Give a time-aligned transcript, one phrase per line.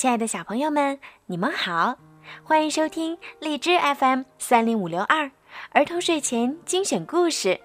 [0.00, 1.98] 亲爱的小朋友们，你们好，
[2.42, 5.30] 欢迎收听荔枝 FM 三零五六二
[5.72, 7.60] 儿童睡前精选故事，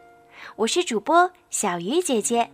[0.57, 2.51] 我是主播小鱼姐姐。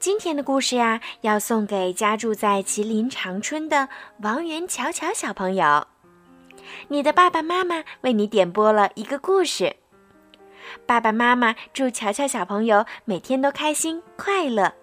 [0.00, 3.88] 今天的故事呀，要送给家住在吉林长春的
[4.22, 5.86] 王元巧巧小朋友。
[6.88, 9.76] 你的爸爸妈妈为你点播了一个故事。
[10.84, 14.74] 爸爸妈妈祝乔乔小朋友每天都开心快乐，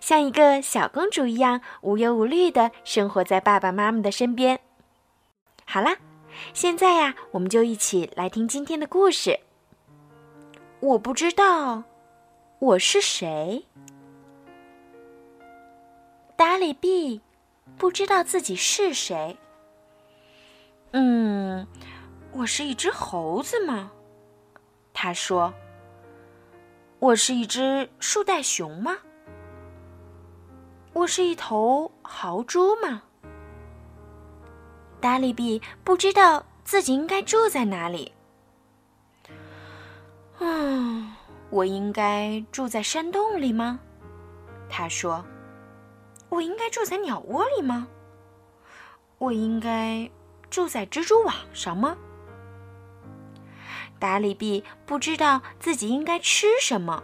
[0.00, 4.60] 像一个小公主一样无忧无虑的生活在爸爸妈妈的身边。
[5.64, 5.96] 好啦，
[6.52, 9.40] 现在呀，我们就一起来听今天的故事。
[10.80, 11.82] 我不知道
[12.58, 13.66] 我是谁。
[16.36, 17.20] 达里比
[17.76, 19.36] 不知道自己是谁。
[20.92, 21.66] 嗯，
[22.32, 23.92] 我是一只猴子吗？
[24.92, 25.54] 他说
[26.98, 28.98] ：“我是一只树袋熊吗？
[30.92, 33.02] 我是一头豪猪吗？”
[35.00, 38.12] 达利比不知道自己应该住在哪里。
[40.40, 41.12] 嗯，
[41.50, 43.80] 我应该住在山洞里吗？
[44.68, 45.24] 他说
[46.28, 47.88] ：“我应该住在鸟窝里吗？
[49.18, 50.08] 我应该
[50.48, 51.96] 住在蜘蛛网上吗？”
[53.98, 57.02] 达里比不知道自己应该吃什么。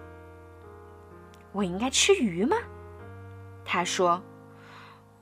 [1.53, 2.56] 我应该吃鱼吗？
[3.67, 4.22] 他说：“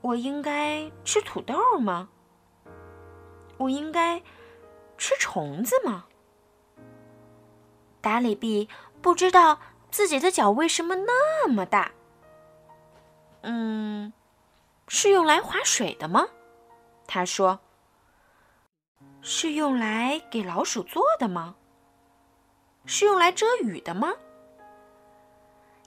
[0.01, 2.09] 我应该吃土豆吗？
[3.57, 4.21] 我应该
[4.97, 6.05] 吃虫子吗？”
[8.01, 8.69] 达里比
[9.01, 11.91] 不知道自己的脚为什么那么大。
[13.41, 14.13] 嗯，
[14.87, 16.27] 是用来划水的吗？
[17.07, 17.59] 他说
[19.21, 21.55] ：“是用来给老鼠做的吗？”
[22.85, 24.13] 是用来遮雨的吗？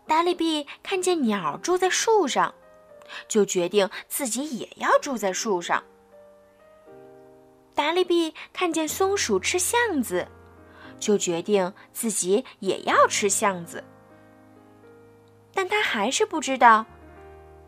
[0.09, 2.55] 达利比看见鸟住在树上，
[3.29, 5.85] 就决定自己也要住在树上。
[7.75, 10.27] 达利比看见松鼠吃橡子，
[10.99, 13.85] 就决定自己也要吃橡子。
[15.53, 16.87] 但他还是不知道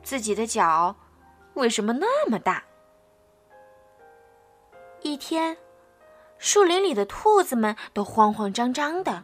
[0.02, 0.96] 自己的脚
[1.54, 2.64] 为什么那么大。
[5.02, 5.56] 一天。
[6.42, 9.22] 树林里的兔子们都慌慌张张的。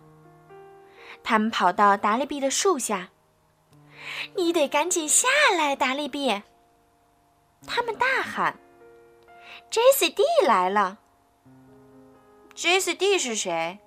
[1.29, 3.11] 他们跑到达利比的树下。
[4.37, 5.27] “你得赶紧下
[5.59, 6.43] 来，达利比！”
[7.67, 8.61] 他们大喊。
[9.69, 10.99] “J C D 来了。
[12.55, 13.81] ”“J C D 是谁？”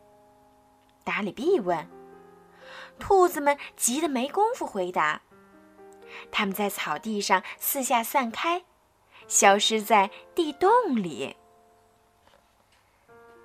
[1.06, 1.90] 达里比问。
[3.00, 5.22] 兔子们急得没工夫回答。
[6.32, 8.66] 他们在草地上四下散开，
[9.30, 11.38] 消失在地洞里。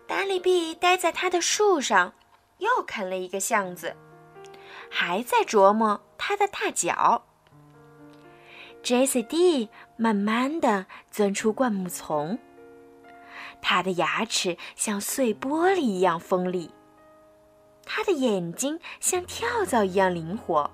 [0.08, 2.12] 达里比待在他的树上，
[2.58, 3.96] 又啃了一个橡子，
[4.90, 7.24] 还在琢磨他的大脚。
[8.82, 12.38] J C D 慢慢的钻出灌木丛，
[13.62, 16.70] 他的牙齿像碎玻璃一样锋利，
[17.84, 20.70] 他的眼睛像跳蚤一样灵活。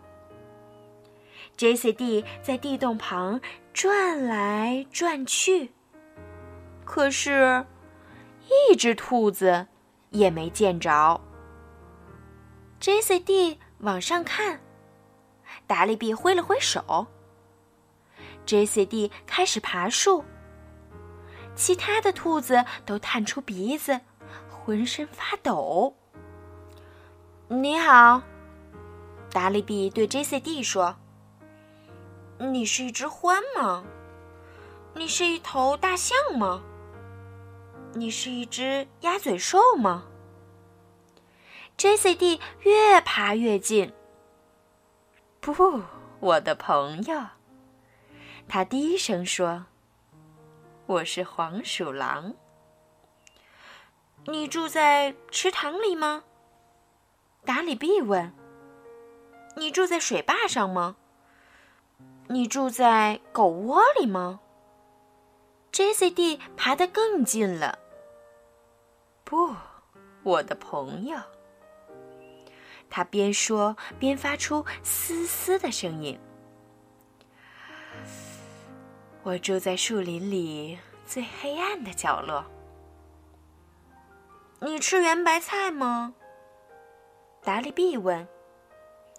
[1.57, 3.41] J C D 在地洞旁
[3.73, 5.73] 转来转去，
[6.85, 7.67] 可是。
[8.71, 9.69] 一只兔子
[10.11, 11.21] 也没见着。
[12.81, 14.59] J C D 往上看，
[15.67, 17.07] 达利比挥了挥手。
[18.47, 20.25] J C D 开始爬树，
[21.55, 24.01] 其他的兔子都探出鼻子，
[24.49, 25.95] 浑身发抖。
[27.49, 28.23] 你好，
[29.31, 30.97] 达利比对 J C D 说
[32.41, 33.85] ：“你是一只獾吗？
[34.95, 36.63] 你是一头大象吗？”
[37.93, 40.05] 你是一只鸭嘴兽吗
[41.81, 43.91] ？J C D 越爬越近。
[45.41, 45.81] 不，
[46.21, 47.19] 我的朋友，
[48.47, 49.65] 他低声说
[50.85, 52.35] ：“我是黄鼠狼。”
[54.29, 56.25] 你住在池塘里吗？
[57.47, 58.31] 达里比问。
[59.57, 60.97] 你住在水坝上吗？
[62.29, 64.41] 你住在狗窝里吗
[65.73, 67.79] ？J C D 爬得更近了。
[69.25, 69.57] 不，
[70.23, 71.19] 我的朋友。
[72.91, 76.19] 他边说边发出嘶嘶的声音。
[79.23, 82.45] 我住在树林里最黑暗的角落。
[84.61, 86.15] 你吃圆白菜吗？
[87.43, 88.27] 达利比问。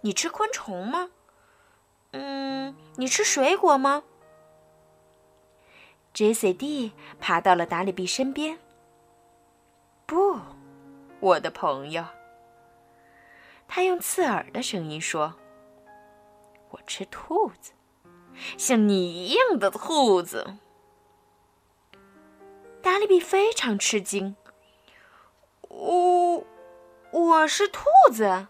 [0.02, 1.10] 你吃昆虫吗？
[2.12, 4.04] 嗯，你吃水果吗
[6.14, 8.60] ？J C D 爬到了达里比身边。
[10.06, 10.40] 不，
[11.20, 12.04] 我的朋友。
[13.74, 15.34] 他用刺耳的声音说
[16.72, 17.72] ：“我吃兔子。”
[18.58, 20.58] 像你一样的兔子。
[22.82, 24.36] 达利比非常吃惊。
[25.70, 26.44] 我，
[27.12, 28.48] 我是兔子。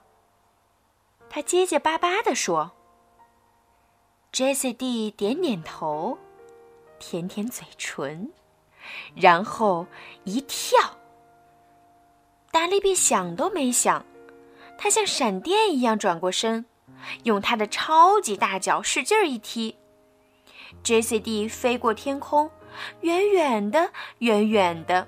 [1.29, 2.71] 他结结巴巴地说。
[4.31, 6.17] J C D 点点头，
[6.97, 8.31] 舔舔嘴唇，
[9.13, 9.85] 然后
[10.23, 10.79] 一跳。
[12.49, 14.03] 达利比想都没想，
[14.83, 16.65] 他像闪电一样转过身，
[17.21, 19.77] 用他的超级大脚使劲一踢。
[20.81, 22.49] J C D 飞过天空，
[23.01, 25.07] 远远的，远远的，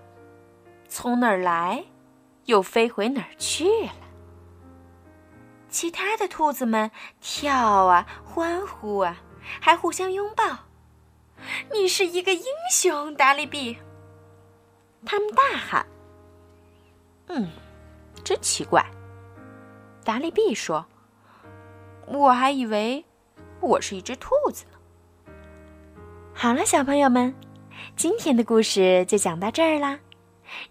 [0.87, 1.83] 从哪儿来，
[2.45, 3.91] 又飞回哪儿去了。
[5.69, 9.23] 其他的兔子们跳啊，欢呼啊，
[9.59, 10.45] 还互相拥抱。
[11.73, 13.75] 你是一个英雄，达利比！
[15.03, 15.83] 他们大喊。
[17.25, 17.49] 嗯，
[18.23, 18.85] 真奇怪，
[20.03, 20.85] 达利比说
[22.07, 23.05] ：“我还以为
[23.61, 24.77] 我是一只兔子呢。”
[26.33, 27.33] 好了，小朋友们，
[27.95, 29.99] 今天的故事就讲到这儿啦。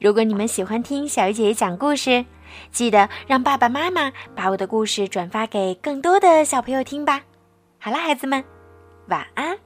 [0.00, 2.24] 如果你们喜欢听小鱼姐姐讲故事，
[2.70, 7.22] 记得让爸爸妈妈把我的故事转发给更多的小朋友听吧。
[7.78, 8.44] 好了，孩子们，
[9.08, 9.58] 晚安。